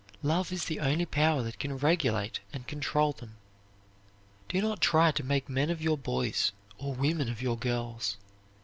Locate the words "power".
1.05-1.43